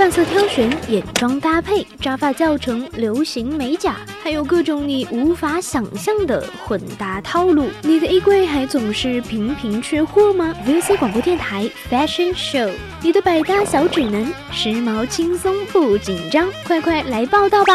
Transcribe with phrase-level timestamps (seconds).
[0.00, 7.68] 发色挑选，眼妆搭配，扎发教程，流行美甲，还有各种你无法想象的混搭套路。
[7.82, 17.74] 你的衣柜还总是频频缺货吗？VC 广播电台 Fashion Show，你的百搭小指南，时髦轻松不紧张，快快来报道吧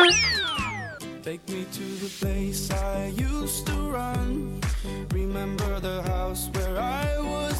[5.14, 7.55] ！Remember the house where I was！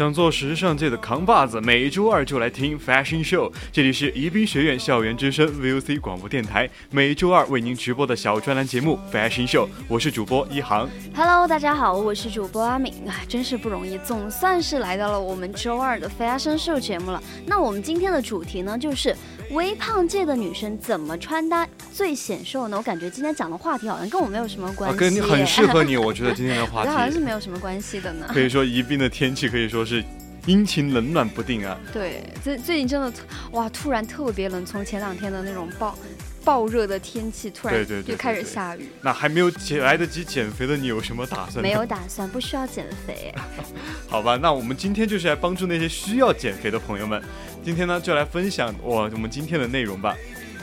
[0.00, 3.52] 想做时尚界的扛把子，每周二就来听 Fashion Show。
[3.70, 9.68] 这里是宜宾学院校园之声 VOC 广播电台，每周二为您直播的小专栏节目 Fashion Show。
[9.86, 10.88] 我是主播一航。
[11.14, 17.22] Hello，大家好，我是主播阿敏啊，真是不容易，总算是来到了我们周二的 Fashion Show 节目了。
[17.44, 19.14] 那我们今天的主题呢，就是
[19.50, 22.76] 微胖界的女生怎么穿搭最显瘦呢？
[22.76, 28.26] 我感觉今天讲的话题好像跟我没有什么关系，跟你很适合你，我觉得今天的话题好像是没有什么关系的呢。
[28.32, 29.84] 可以说宜宾的天气可以说。
[29.84, 30.04] 是
[30.46, 31.78] 阴晴冷暖不定啊！
[31.92, 33.12] 对，最最近真的
[33.52, 35.94] 哇，突然特别冷，从前两天的那种暴
[36.44, 38.88] 暴热的天气，突然就开始下雨。
[39.02, 41.62] 那还没有减来得及减肥的你有什么打算？
[41.62, 43.34] 没有打算，不需要减肥。
[44.08, 47.22] 好吧，那我们今天就是来帮助那些需要减肥的朋友们。
[47.62, 50.16] 今天呢，就来分享我我们今天的内容吧。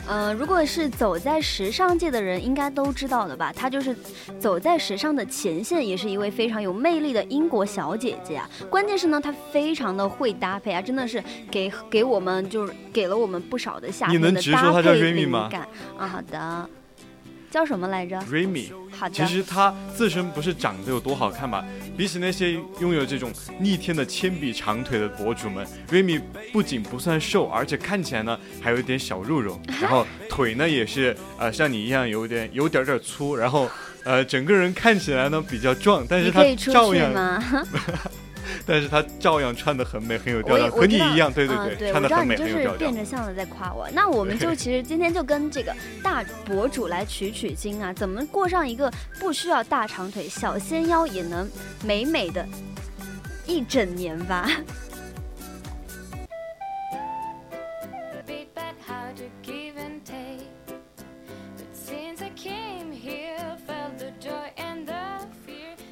[0.07, 3.51] 呃，如果是走在时尚界的人，应该都知道的吧？
[3.53, 3.95] 她就是
[4.39, 8.49] 走在时尚的前线，也是一位非常有魅力的英国小姐姐啊。
[8.69, 16.07] 关键是呢，她非常的会搭配啊，真的是给给我们就是给了我们不少的夏天的搭配灵感啊。
[16.07, 16.69] 好的。
[17.49, 18.71] 叫什么来着？Remy。
[18.91, 19.13] 好的。
[19.13, 21.63] 其实她自身不是长得有多好看吧？
[21.95, 33.69] 比起那些拥有这种逆天的铅笔长腿的博主们，Remy 不仅不算瘦，而且看起来呢还有一点小肉肉， 然后腿呢也是呃像你一样有点有点点粗，然后
[34.03, 37.11] 呃整个人看起来呢比较壮，但是他 照样。
[38.65, 42.89] 但是她照样穿的很美，很有调调，和你一样，对对对，穿的很美，很有调调。
[42.89, 51.49] 变着相的在夸我，那我们就 其实今天就跟这个大博主来取取经啊，怎么过上一个不需要大长腿、小纤腰也能
[51.83, 52.47] 美美的
[53.45, 54.49] 一整年吧。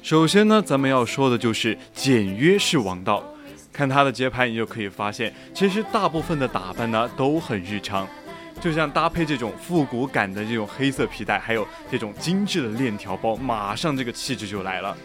[0.06, 3.24] 首先呢，咱们要说的就是简约是王道。
[3.72, 8.06] 看她的节拍，你就可以发现，其实大部分的打扮呢都很日常，
[8.60, 14.96] 就像搭配这种复古感的这种黑色皮带，还有这种精致的链条包，马上这个气质就来了。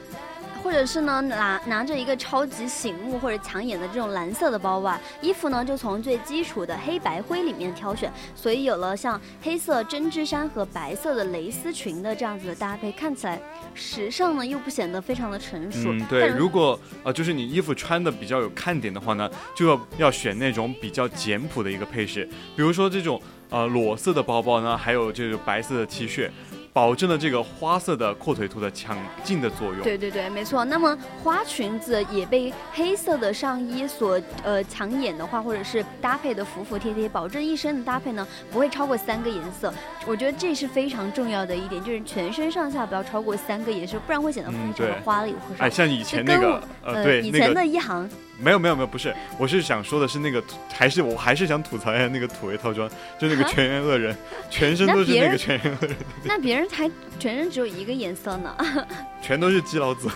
[0.63, 13.41] 或者是呢，拿拿着一个超级醒目或者抢眼的这种蓝色的包吧，衣服呢就从最基础的黑白灰里面挑选，所以有了像黑色针织衫和白色的蕾丝裙的这样子的搭配，看起来
[13.73, 15.91] 时尚呢又不显得非常的成熟。
[15.91, 26.29] 嗯，对，如果呃就是你衣服穿的比较有看点的话呢，就要要选那种比较简朴的一个配饰，比如说这种呃裸色的包包呢，还有这个白色的 T 恤。
[26.73, 29.81] 保证了这个花色的阔腿图的抢镜的作用。
[29.81, 30.63] 对对对，没错。
[30.65, 39.73] 那么花裙子也被黑色的上衣所呃抢眼的话，或者是搭配的服服帖帖，保证一身的搭配呢不会超过三个颜色。
[40.05, 45.65] 我觉得这是非常重要的一点，就是全身上下不要超过三个颜色，不然会显得非常的花里胡哨。
[45.65, 48.09] 哎，像以前那个呃，对，以前的一行。
[48.41, 50.43] 没有没有没有，不是，我是想说的是那个，
[50.73, 54.15] 还是我还是想吐槽一下那个土味套装，就那个全员恶人，
[54.49, 55.95] 全身都是那个全员恶人。
[56.23, 58.55] 那别人才全身只有一个颜色呢，
[59.21, 60.09] 全都是基佬子。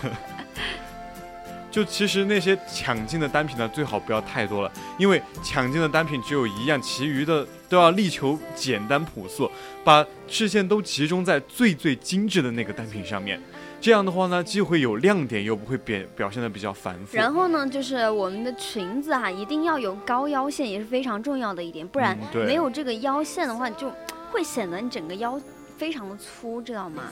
[1.70, 9.50] 就其实那些抢镜的单品呢，最好不要太多了，因为抢镜的单品只有一样，其余的都要力求简单朴素，
[9.84, 13.38] 把视线都集中在最最精致的那个单品上面。
[13.86, 17.16] 这样的话呢，既会有亮点，又不会表表现的比较繁复。
[17.16, 23.92] 然后呢，就是我们的裙子哈，一定要有高腰线，也是非常重要的一点，不然没有这个腰线的话，就
[24.32, 25.40] 会显得你整个腰
[25.78, 27.04] 非常的粗，知道吗？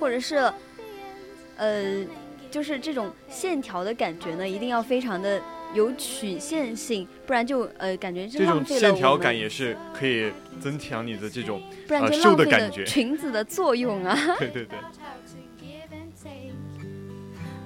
[0.00, 0.50] 或者是，
[1.58, 2.02] 呃，
[2.50, 5.38] 就是这种线条的感觉呢，一定要非常的
[5.74, 14.18] 有曲线性，不然就呃感觉这种线条感也是可以增强你的这种不然就瘦的感觉，裙子的作用啊。
[14.38, 14.78] 对 对对。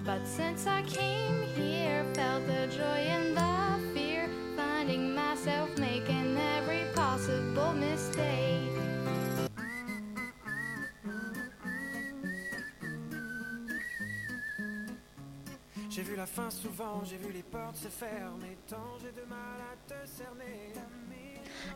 [0.07, 6.85] But since I came here, felt the joy and the fear, finding myself making every
[6.95, 8.71] possible mistake.
[15.91, 19.59] J'ai vu la fin souvent, j'ai vu les portes se fermer, tant j'ai de mal
[19.61, 20.73] à te cerner.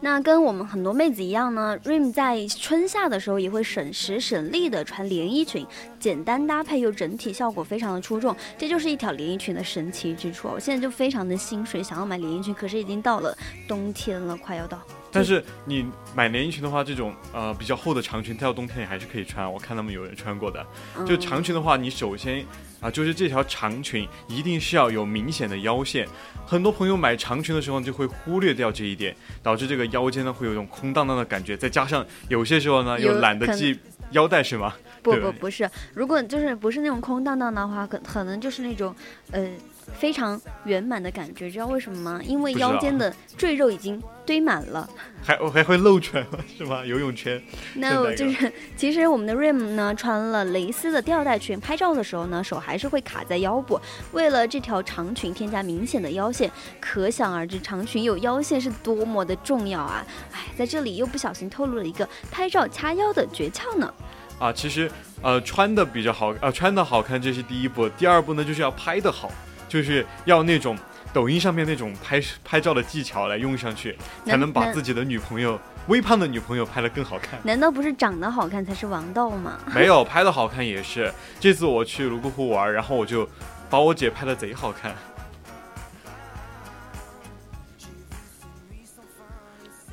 [0.01, 5.67] 那跟我们很多妹子一样呢，Rim 在春夏的时候也会省时省力的穿连衣裙，
[5.99, 10.49] 简单搭配又整体效果非常的出众，这就是一条连衣裙的神奇之处。
[10.49, 13.37] 我现在就非常的心水，想要买连衣裙，可是已经到了
[13.69, 14.81] 冬天了，快要到。
[15.13, 15.85] 但是你
[16.15, 19.51] 买连衣裙的话，这种呃比较厚的长裙，它到冬天也还是可以穿。
[19.51, 20.65] 我看他们有人穿过的。
[21.07, 22.45] 就长裙的话，你首先
[22.81, 26.07] 啊，就是这条长裙一定是要有明显的腰线。
[26.47, 31.57] 很多朋友买长裙的时候就会忽略掉这一点，导致这个腰间呢会有一种空荡荡的感觉。
[31.57, 33.79] 再加上有些时候呢又懒得系
[34.13, 34.75] 腰带，是吗？
[35.03, 38.95] 不不不是，如果就是不是那种空荡荡的话，可可能就是那种
[39.33, 39.51] 呃。
[39.99, 42.21] 非常圆满的感觉，知道为什么吗？
[42.25, 44.89] 因为腰间的赘肉已经堆满了，
[45.23, 46.39] 还我还会露出吗？
[46.57, 46.85] 是吗？
[46.87, 47.43] 游泳圈？
[47.75, 53.81] 那就是， 其实我们的 Rim 呢，穿了蕾丝的吊带裙，拍照的时候呢，手还是会卡在腰部。
[54.13, 56.51] 为了这条长裙添加明显的腰线，
[56.81, 60.07] 可想而知，长裙有腰线是多么的重要啊！
[60.33, 63.93] 哎，在这里又不小心透露了一个拍照掐腰的诀窍呢。
[64.39, 64.91] 啊，其实
[65.21, 67.87] 呃，穿的比较好，呃，穿的好看，这是第一步。
[67.91, 69.31] 第二步呢，就是要拍的好。
[69.71, 70.77] 就是要那种
[71.13, 73.97] 抖音上面那种拍拍照的技巧来用上去，
[74.27, 75.57] 才能把自己的女朋友
[75.87, 77.39] 微胖的女朋友拍得更好看。
[77.45, 79.61] 难道不是长得好看才是王道吗？
[79.73, 81.13] 没有，拍的好看也是。
[81.39, 83.29] 这次我去泸沽湖玩，然后我就
[83.71, 84.93] 把我姐拍的贼好看。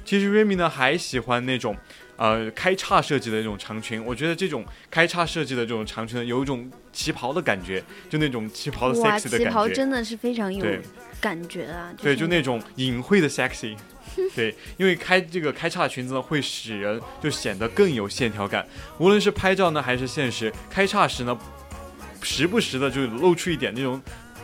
[0.04, 1.78] 其实瑞米呢还喜欢那种。
[2.20, 9.46] 呃，开叉设计的那种长裙，我觉得这种开叉设计的这种长裙呢，有一种旗袍的感觉，就那种旗袍的 sexy 的感觉。
[9.46, 10.66] 旗袍真的是非常有
[11.22, 11.94] 感觉啊！
[11.96, 13.78] 对，就那种隐晦的 sexy。
[14.36, 18.66] 对，因为开这个开叉裙子呢，会使人就显得更有线条感。
[18.98, 21.38] 无论是拍照呢，还是现实，开叉时呢，
[22.24, 24.02] 时不时的就露出一点那种。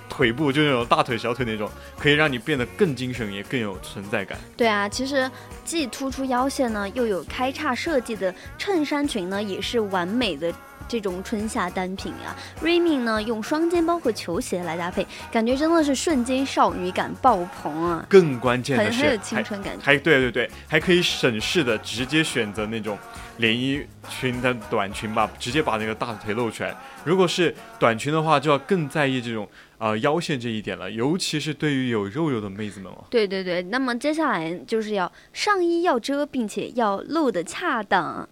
[0.10, 1.68] 腿部就那种大腿小腿那种，
[1.98, 4.38] 可以让你变得更精神，也更有存在感。
[4.56, 5.32] 对啊，其实
[5.66, 10.54] 既突出腰线呢，又有开叉设计的衬衫裙呢，也是完美的
[10.94, 12.38] 这种春夏单品啊。
[12.62, 18.06] 瑞敏呢，用双肩包和球鞋来搭配，感觉真的是瞬间少女感爆棚啊！
[18.07, 19.84] 更关键的是，很有青春感觉。
[19.84, 22.95] 还对对对，还可以省事的直接选择那种
[23.38, 26.75] 连衣裙的短裙吧，直接把那个大腿露出来。
[27.04, 29.50] 如果是短裙的话，就要更在意这种。
[29.80, 33.04] 啊，腰线这一点了，尤其是对于有肉肉的妹子们哦。
[33.10, 38.30] 对对对，那么接下来就是要上衣要遮，并且要露的恰当。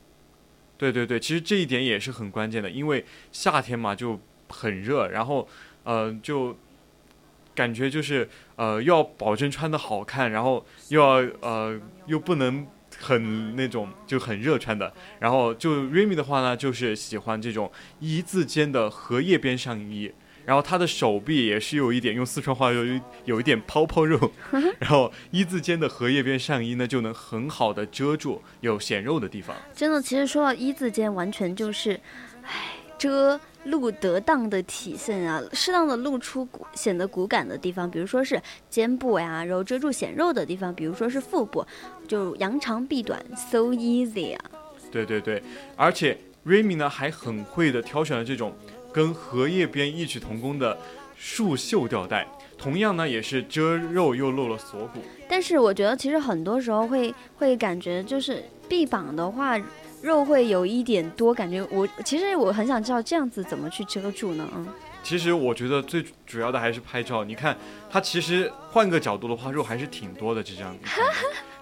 [0.81, 4.19] 对对对，其实这一点也是很关键的，因为夏天嘛就
[4.49, 5.47] 很热，然后
[5.83, 6.57] 呃就
[7.53, 12.65] 感觉就是呃又要保证穿的好看，然后又要呃又不能
[12.97, 20.11] 很那种就很热穿的，然后就 Remy 的话呢，就是喜欢这种一字肩的荷叶边上衣。
[20.45, 24.31] 然后他的手臂也是有一点，用四川话有有一点泡泡肉，
[24.79, 29.55] 然后一字肩的荷叶边上衣呢，就能很好的遮住有显肉的地方。
[29.73, 31.99] 真的，其实说到一字肩，完全就是，
[32.43, 41.65] 唉，遮露得当的体现啊，适当的露出骨显得骨感的地方，比如说是肩部呀，然后遮住显肉的地方，比如说是腹部，
[42.07, 44.45] 就扬长避短，so easy 啊。
[44.91, 45.41] 对对对，
[45.75, 48.53] 而且 Remy 呢还很会的挑选了这种。
[48.91, 50.77] 跟荷叶边异曲同工的
[51.17, 52.27] 束袖吊带，
[52.57, 55.01] 同样呢也是遮肉又露了锁骨。
[55.29, 59.57] 但是我觉得其实很多时候会会感觉就是臂膀的话
[60.01, 64.49] 肉会有一点多，感觉我其实我很想知道这样子怎么去遮住呢？
[64.55, 64.67] 嗯，
[65.03, 67.23] 其实我觉得最主要的还是拍照。
[67.23, 67.55] 你看
[67.89, 70.75] 它其实换个角度的话，肉还是挺多的，这张。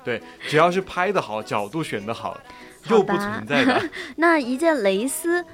[0.03, 2.39] 对，只要是拍的好，角度选的好，
[2.83, 3.89] 肉不存在的。
[4.15, 5.45] 那一件蕾丝。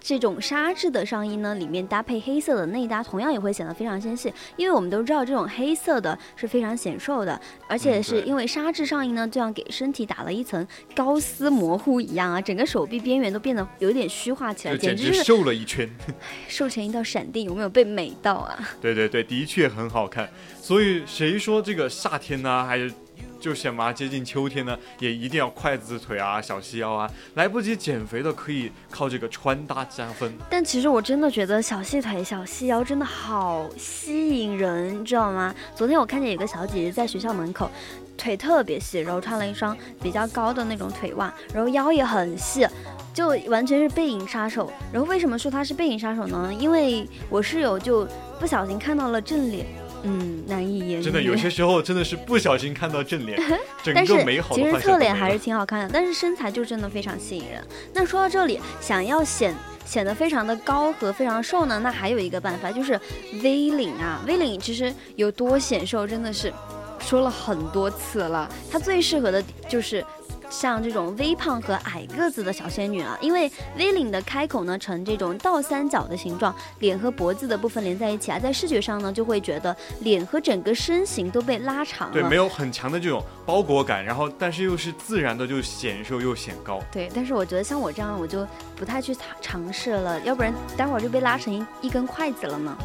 [0.00, 4.32] 这种纱质的上衣呢，里面搭配黑色的内搭，同样也会显得非常纤细。
[4.56, 15.88] 因为我们都知道，这种黑色的是非常显瘦的，而且是因为纱质上衣呢，就像给身体打了一层高丝模糊一样啊，整个手臂边缘都变得有点虚化起来，简直是瘦了一圈，
[16.48, 18.68] 瘦成一道闪电，有没有被美到啊？
[18.80, 20.28] 对对对，的确很好看。
[20.60, 22.92] 所以谁说这个夏天呢，还是？
[23.40, 27.10] 就什么接近秋天呢，也一定要筷子腿啊、小细腰啊。
[27.34, 30.32] 来不及减肥的可以靠这个穿搭加分。
[30.50, 35.54] 但其实我真的觉得小细腿、小细腰真的好吸引人，你知道吗？
[35.74, 37.70] 昨天我看见有个小姐姐在学校门口，
[38.16, 42.66] 腿特别细，然后穿了一双比较高的那种腿袜，然后腰也很细，
[43.14, 44.72] 就完全是背影杀手。
[44.92, 46.52] 然后为什么说她是背影杀手呢？
[46.58, 48.06] 因为我室友就
[48.40, 49.66] 不小心看到了正脸。
[50.02, 51.02] 嗯，难以言喻。
[51.02, 53.38] 真的，有些时候真的是不小心看到正脸，
[53.82, 57.62] 整个美好的其实侧脸还是挺好看的，但是身材就真的非常吸引人。
[57.92, 62.98] 那说到这里，想要显显得非常的高和非常瘦呢，那还有一个办法就是
[63.42, 66.52] V 领啊，V 领其实有多显瘦，真的是
[67.00, 70.04] 说了很多次了，它最适合的就是。
[70.50, 82.12] 像这种微胖和矮个子的小仙女啊，因为 V 领的开口呢呈这种倒三角的形状，脸和脖子的部分连在一起啊，在视觉上呢就会觉得脸和整个身形都被拉长了。
[82.12, 86.80] 对，没有很强的这种包裹感，然后但是又是自然的，就显瘦又显高。
[86.90, 92.76] 对，但是我觉得像我这样，我就不太去尝尝试了，要不然待会儿就被拉成一一根筷子了呢。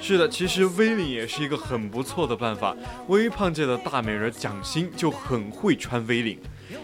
[0.00, 2.76] 是的，其实 V 领也是一个很不错的办法。
[3.08, 6.38] 微胖界的大美人蒋欣就很会穿 V 领。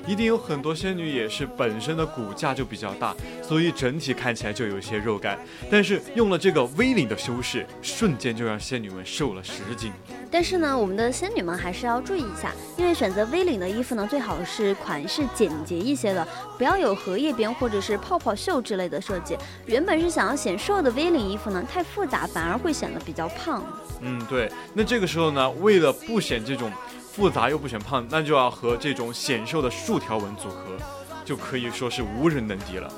[0.06, 5.38] 一定有很多仙女也是本身的骨架就比较大，所以整体看起来就有些肉感。
[5.70, 9.92] 但是用了这个 V 领的修饰，瞬间就让仙女们瘦了十斤。
[10.30, 16.26] 但是呢，我们的仙女们还是要注意一下，因为选择 V 领的衣服呢，最好是款式简洁一些的，
[16.58, 19.36] 不要有荷叶边或者是泡泡袖之类的设计。
[19.66, 23.64] 原本是想要显瘦的 V 领衣服呢，太复杂反而会显得比较胖。
[24.00, 24.50] 嗯，对。
[24.74, 26.70] 那这个时候呢，为了不显这种。
[27.18, 30.76] 复杂又不显胖，那就要和这种显瘦的竖条纹组合，
[31.24, 32.88] 就可以说是无人能敌了。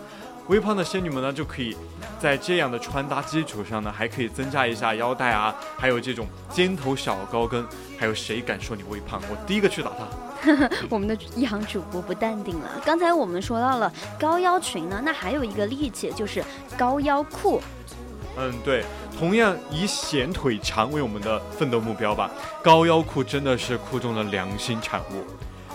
[0.48, 1.74] 微胖的仙女们呢，就可以
[2.18, 7.66] 在这样的穿搭基础上呢，还可以增加一下腰带啊，还有这种尖头小高跟。
[7.98, 9.22] 还有谁敢说你微胖？
[9.30, 10.68] 我第一个去打他。
[10.90, 12.68] 我们的一行主播不淡定了。
[12.84, 16.44] 刚才我们说到了高腰裙呢，那还有一个利器就是
[16.76, 17.62] 高腰裤。
[18.36, 18.84] 嗯，对。
[19.18, 22.30] 同样以显腿长为我们的奋斗目标吧，
[22.62, 25.24] 高腰裤真的是裤中的良心产物。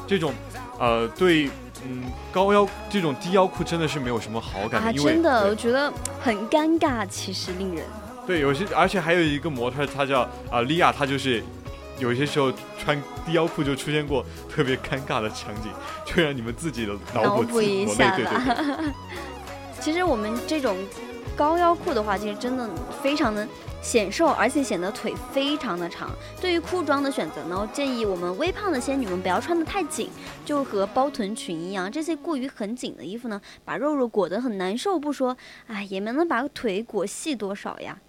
[0.08, 0.34] 这种，
[0.80, 1.48] 呃，对，
[1.84, 7.86] 嗯，高腰这种低腰裤真的是没有什么好感的，因为真的我觉得很尴尬，其实令人。
[8.26, 11.44] 对，有些而且还有一个模特，她叫啊莉亚，她就是
[12.00, 15.70] 有些时候穿低腰裤就出现过特别尴尬的场景，
[16.04, 18.44] 就让你们自己的脑补一下吧。
[19.80, 20.76] 其实我们这种。
[21.36, 22.70] 高腰裤的话，其实真的
[23.04, 23.46] 非常的
[23.82, 26.10] 显瘦，而且显得腿非常的长。
[26.40, 30.10] 对于裤装的选择呢，我建议我们微胖的仙女们不要穿的太紧，
[30.46, 31.92] 就和包臀裙一样。
[31.92, 35.36] 这些过于很紧的衣服呢，把肉肉裹得很难受不说，
[35.68, 38.00] 哎，也没能把腿裹细多少呀。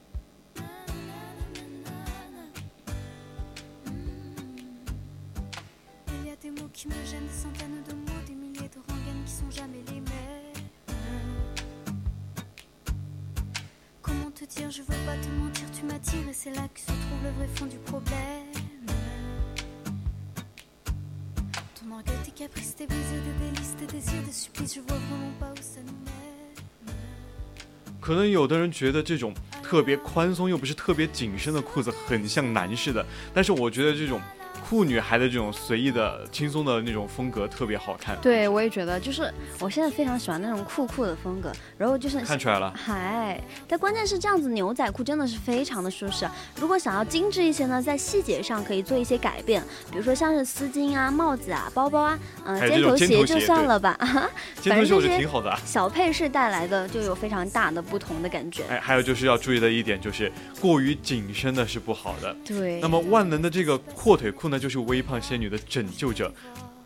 [28.01, 34.21] 可能有的人觉得这种特别宽松又不是特别紧身的裤子很像男士的，但是我觉得这种。
[34.69, 38.19] 酷女孩的这种随意的、轻松的那种风格特别好看。
[38.21, 41.53] 对，我也觉得，就是我现在非常喜欢那种酷酷的风格。
[41.79, 43.41] 然后就是看出来了，嗨！
[43.69, 46.29] 但关键是这样子牛仔裤真的是非常的舒适。
[46.59, 53.97] 如果想要精致一些呢，在细节上可以做一些改变，比如说像是丝巾啊、帽子啊、包包啊，嗯，尖头鞋就算了吧。
[54.61, 55.57] 尖头鞋挺好的。
[55.65, 58.65] 小配饰带来的就有非常大的不同的感觉。
[58.69, 62.35] 哎，还有就是要注意的一点就是过于紧身的是不好的。
[62.45, 62.81] 对。
[62.81, 64.56] 那么万能的这个阔腿裤呢？
[64.57, 66.33] 那就是微胖仙女的拯救者。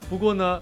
[0.09, 0.61] 不过呢，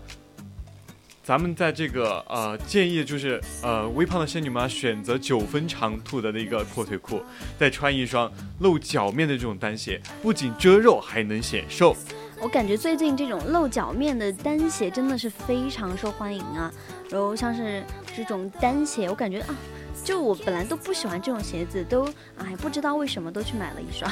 [1.24, 7.22] 咱们在这个呃建议就是呃微胖的仙女们选择九分长度的那个阔腿裤，
[7.58, 11.96] 再穿一双露脚面的这种单鞋，不仅遮肉还能显瘦。
[12.42, 16.70] 我感觉最近这种露脚面的单鞋真的是非常受欢迎啊。
[17.08, 17.82] 然后像是
[18.14, 19.56] 这种单鞋，我感觉啊。
[20.08, 24.10] 就我本来都不喜欢这种鞋子，都哎不知道为什么都去买了一双。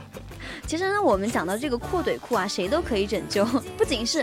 [0.68, 3.42] 其实呢，我们讲到这个阔腿裤啊，谁都可以拯救，
[3.78, 4.22] 不仅是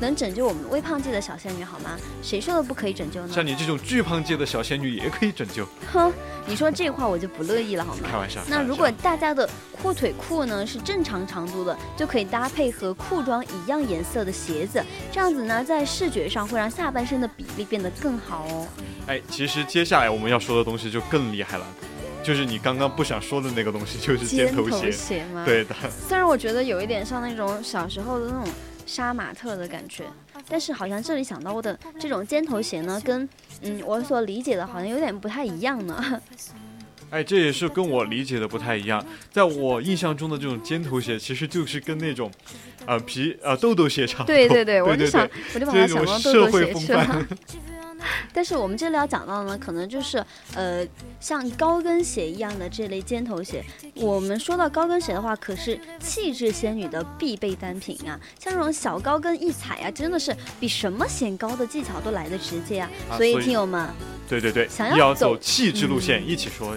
[0.00, 1.98] 能拯救我们微胖界的小仙女，好吗？
[2.22, 3.28] 谁说的不可以拯救呢？
[3.30, 5.68] 像你这种巨胖界的小仙女也可以拯救。
[5.92, 6.10] 哼，
[6.46, 8.00] 你说这话我就不乐意了，好吗？
[8.10, 8.40] 开玩笑。
[8.48, 18.66] 那如果大家的阔腿裤呢是正常长度的，就可以搭配和裤装一样颜色的鞋子，这样子呢，在视觉上会让下半身的比例变得更好哦。
[19.06, 21.66] 哎，其实接下来我们要说的东西就更厉害了，
[22.22, 25.44] 就是你刚刚不想说的那个东西，就是尖头鞋吗？
[25.44, 25.74] 对的。
[26.08, 28.44] 虽然我觉得有一点像那种小时候的那种
[28.86, 30.04] 杀马特的感觉，
[30.48, 33.28] 但是好像这里想到的这种尖头鞋呢，跟
[33.62, 36.20] 嗯我所理解的好像有点不太一样呢。
[37.10, 39.04] 哎，这也是跟我理解的不太一样。
[39.30, 42.30] 在我印象中的这种尖头鞋，其实就是跟那种，
[42.86, 44.26] 呃皮呃豆豆鞋差不多。
[44.26, 47.26] 对对对，我就想我就把它想到豆豆鞋去了。
[48.32, 50.24] 但是我们这里要讲到的呢，可能就是
[50.54, 50.86] 呃，
[51.18, 53.64] 像高跟鞋一样的这类尖头鞋。
[53.96, 58.18] 我们说到高跟鞋的话，可是气质仙女的必备单品啊。
[58.38, 62.88] 像这种小高跟一踩啊，真的是比什么显高的技巧都来得直接啊。
[63.16, 63.90] 所以听友们，
[64.28, 66.76] 对对对，想要走气质路线，一起说。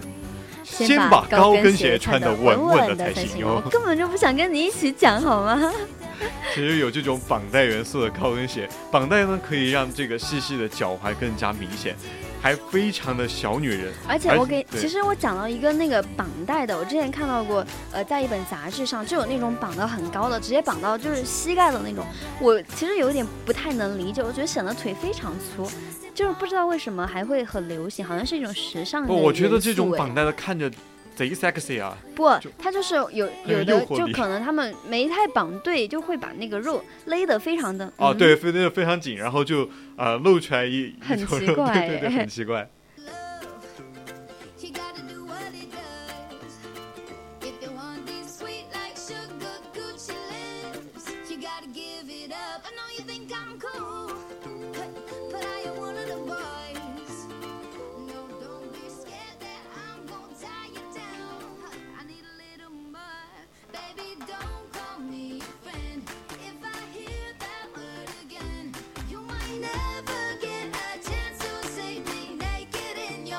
[0.72, 3.62] 先把高跟鞋穿的稳稳的才行哦。
[3.70, 5.72] 根本就不想跟你一起讲，好吗？
[6.54, 11.96] 其实有这种绑带元素的高跟鞋，绑带呢可以让这个细细的脚踝更加明显，
[12.42, 13.94] 还非常的小女人。
[14.08, 22.06] 而且我给，其实我讲到一个那个绑带的，我之前看到过，呃，在一本杂志上就有那种绑的很高的，直接绑到就是膝盖的那种。
[22.40, 25.70] 我其实有一点不太能理解，我觉得显得腿非常粗。
[26.14, 29.08] 就是不知道为什么还会很流行，好像是一种时尚。
[29.08, 30.70] 不，我觉得这种绑带的看着
[31.16, 31.98] 贼 sexy 啊。
[32.16, 37.92] 不，它就是有有的，就可能他们没太绑对，就会把那个肉勒得非常的。
[37.98, 42.70] 哦，对，勒得非常紧，然后就呃露出来一很奇怪，对对对，很奇怪。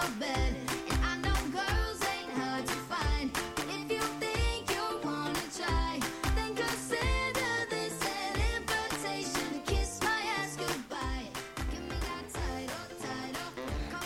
[0.03, 0.42] your bed.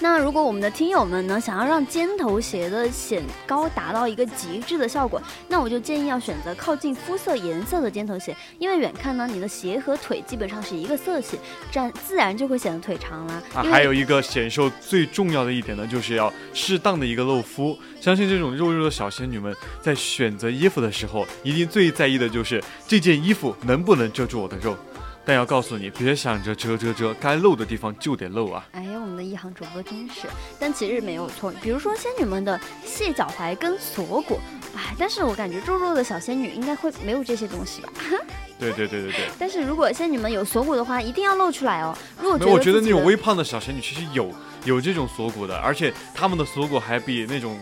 [0.09, 11.41] 那如果我们的听友们呢，想要让尖头鞋的显高达到一个极致的效果，那我就建议要选择靠近肤色颜色的尖头鞋，因为远看呢，你的鞋和腿基本上是一个色系，
[11.73, 13.43] 这样自然就会显得腿长啦。
[13.53, 17.77] 啊，还有一个显瘦最重要的一点呢，就是要适当的一个露肤。
[18.01, 24.77] 相信这种肉肉的小仙女们在选择衣服的时候，一定最在意的就是这件衣服能不能遮住我的肉。
[25.27, 28.65] 但要告诉你，别想着遮遮遮，该露的地方就得露啊！
[28.71, 31.53] 哎呀，我们的一行主播真是，但其实没有错。
[31.61, 34.39] 比如说仙女们的蟹脚踝跟锁骨，
[34.77, 37.93] 哎，但是我感觉肉肉的小仙女应该会没有这些东西吧？
[38.57, 39.21] 对对对对对。
[39.37, 41.93] 但是如果仙女们有锁骨的话，一定要露出来哦。
[42.23, 44.33] 如果我觉得那种微胖的小仙女其实有
[44.65, 47.59] 有这种锁骨的，而且她们的锁骨还比那种。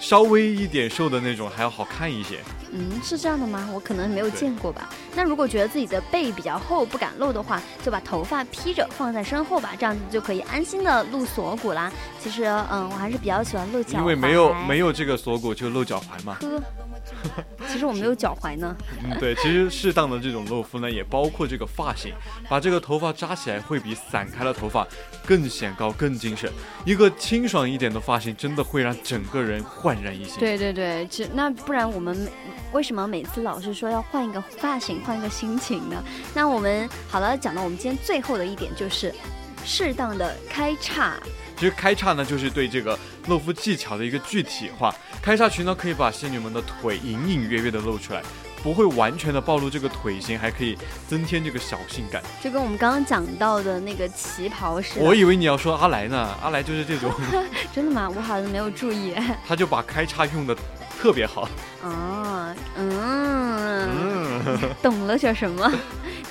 [0.00, 2.38] 稍微一点瘦的那种还要好看一些。
[2.72, 3.68] 嗯，是这样的吗？
[3.72, 4.88] 我可能没有见过吧。
[5.14, 11.92] 那如果觉得自己的背比较厚不敢露的话，就把头发披着放在身后吧，这样子就可以安心的露锁骨啦。
[12.20, 13.98] 其实，嗯，我还是比较喜欢露脚。
[13.98, 16.36] 因为没有没有这个锁骨就露脚踝嘛。
[16.40, 16.62] 呵。
[17.68, 18.76] 其实我没有脚踝呢。
[19.02, 22.12] 嗯，对，其实适当的这种露肤呢，也包括这个发型，
[22.48, 24.86] 把这个头发扎起来会比散开的头发
[25.26, 26.50] 更显高、更精神。
[26.84, 30.38] 一个清爽一点的发型，真的会让整个人焕然一新。
[30.38, 32.28] 对对对，其那不然我们
[32.72, 36.02] 为什么每次老是说要换一个发型、换一个心情呢？
[36.34, 39.14] 那我们好了，讲到我们今天最后的一点就是，
[39.64, 41.14] 适当的开叉。
[41.56, 44.94] 其实开叉呢，就是对这个露肤技巧的一个具体化。
[45.20, 48.22] 开叉裙呢，可以把仙女们的腿隐隐约约的露出来，
[48.62, 52.22] 不会完全的暴露这个腿型，还可以增添这个小性感。
[52.40, 55.04] 就跟我们刚刚讲到的那个旗袍似的。
[55.04, 57.12] 我以为你要说阿来呢，阿来就是这种。
[57.74, 58.08] 真的吗？
[58.08, 59.12] 我好像没有注意。
[59.48, 60.56] 他就把开叉用的
[60.98, 61.48] 特别好。
[61.82, 65.70] 哦，嗯，懂了点什么？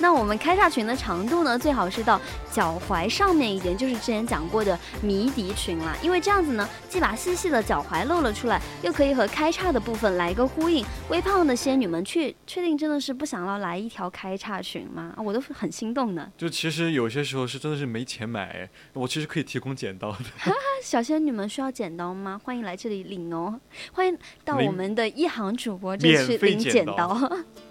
[0.00, 2.20] 那我们开叉裙的长度呢，最好是到
[2.52, 5.96] 脚踝上面一点，就是之前讲过的迷笛裙啦。
[6.02, 10.84] 因为这样子呢，既把细细的脚踝露了出来，又可以和开叉的部分来一个呼应。
[11.10, 15.12] 微胖的仙女们，确确定真的是不想要来一条开叉裙吗？
[15.18, 16.30] 我都很心动呢。
[16.36, 20.18] 就其实有些时候是真的是没钱买，我其实可以提供剪刀的。
[20.82, 22.40] 小仙女们需要剪刀吗？
[22.44, 23.58] 欢迎来这里领哦，
[23.92, 27.18] 欢迎到我们的一行主播这去领剪刀。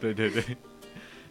[0.01, 0.43] 对对对。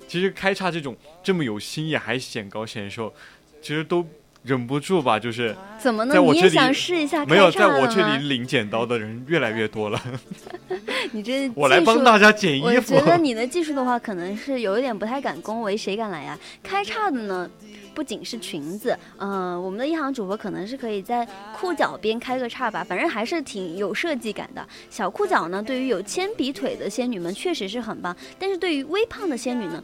[0.07, 3.12] 其实开叉这种这么有新意还显高显瘦，
[3.61, 4.07] 其实都
[4.45, 6.14] 忍不住吧，就是怎么呢？
[6.16, 7.25] 你也想试一下？
[7.27, 10.01] 没有，在我这里领剪刀的人越来越多了。
[11.12, 12.95] 你这 我来帮大家剪衣服。
[12.95, 16.38] 我觉得你的技术的话，可能是有一点不太敢恭维，谁敢来呀？
[16.62, 17.51] 开叉的呢？
[17.96, 21.26] 不仅是裙子，嗯，我们的一行主播可能是可以在
[21.59, 24.64] 裤脚边开个叉吧，反正还是挺有设计感的。
[24.90, 29.82] 小裤脚呢，对于有铅笔腿的仙女们确实是很棒，但是对于微胖的仙女呢？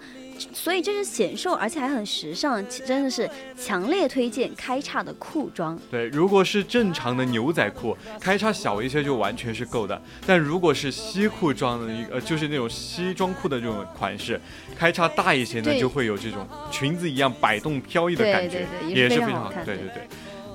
[0.52, 5.78] 所以这是显瘦，而且还很时尚，真的是强烈推荐开叉的裤装。
[5.90, 10.00] 对，如果是正常的牛仔裤，开叉小一些就完全是够的。
[10.26, 14.40] 但如果是西裤装的一个，就是那种西装裤的这种款式，
[14.76, 19.64] 开叉大一些呢，就会有这种裙子一样摆动飘逸的感觉，也是非常好看。
[19.64, 20.02] 对对对。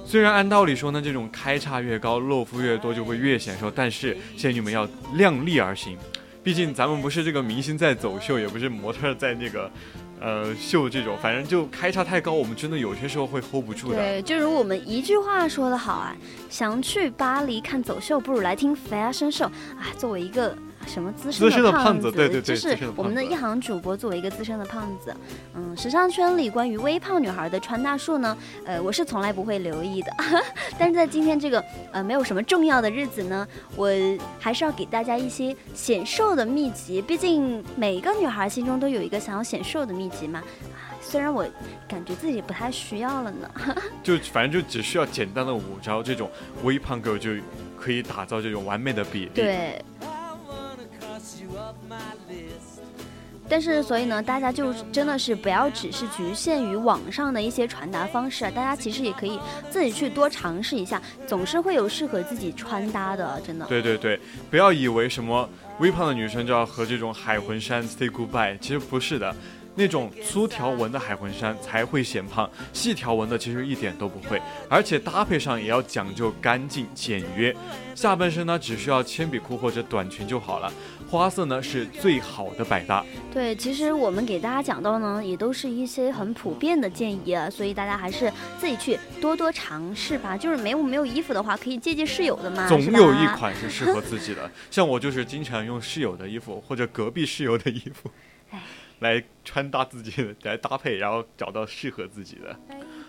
[0.06, 5.98] 虽然按道理说呢，这种开叉越高，露肤越多就会越显瘦，但是仙女们要量力而行，
[6.48, 9.70] 毕竟咱们不是这个明星在走秀，也不是模特在那个。
[10.22, 13.98] 呃，秀这种，反正就开叉太高，我们真的有些时候会 hold 不住的。
[13.98, 16.16] 对，就如我们一句话说的好啊，
[16.50, 19.44] 想去巴黎看走秀，不如来听 fashion show。
[19.44, 20.58] 啊，作为一个。
[20.88, 22.12] 什么资深的胖子？
[22.12, 25.16] 对对对，就是我们的一行主播作为一个资深的胖子，
[25.54, 30.12] 嗯，时尚圈里关于微胖女孩的穿搭术呢，呃，我是从来不会留意的。
[30.80, 33.90] 但是在今天这个呃没有什么重要的日子呢，我
[34.40, 37.02] 还是要给大家一些显瘦的秘籍。
[37.02, 40.42] 毕竟每一个女孩心中都有一个想要显瘦的秘籍嘛。
[41.02, 41.48] 虽然我
[41.88, 43.50] 感觉自己不太需要了呢。
[44.04, 46.30] 就反正就只需要简单的五招，这种
[46.64, 47.32] 微胖 girl 就
[47.80, 49.32] 可以打造这种完美的比例。
[49.34, 49.82] 对。
[53.50, 63.66] 但是，所以呢，大家就真的是不要只是局限于网上的一些传达方式啊，大家其实也可以自己去多尝试一下，总是会有适合自己穿搭的，真的。
[63.66, 69.36] 对对对，不要以为什么微胖的女生就要和这种海魂衫 say goodbye，其实不是的。
[69.78, 77.56] 那种粗条纹的海魂衫才会显胖，细条纹的其实一点都不会，而且搭配上也要讲究干净简约。
[77.96, 80.74] 下半身呢，只需要铅笔裤或者短裙就好了。
[81.10, 83.06] 花色呢是最好的百搭。
[83.34, 90.36] 对，其实我们给大家讲到呢，也都是一些很普遍的建议啊，所以大家还是自己去多多尝试吧。
[90.36, 94.52] 就是没有没有衣服的话，可以借借室友的嘛，总有一款是适合自己的。
[94.70, 98.12] 像我就是经常用室友的衣服或者隔壁室友的衣服。
[99.00, 102.56] 来穿搭自己的，来搭配，然后找到适合自己的。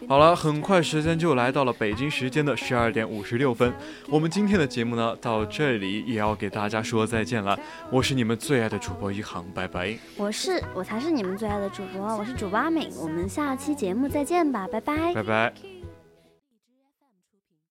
[0.08, 3.72] 好了，很快时间就来到了北京时间的十二点五十六分。
[4.08, 7.58] 我们今天的节目呢，到这里也要给大家说再见了。
[7.90, 9.96] 我是你们最爱的主播一航，拜拜。
[10.16, 12.90] 我是，我才是你们最爱的主播，我是主播阿敏。
[12.96, 15.77] 我们下期节目再见吧，拜拜，拜拜。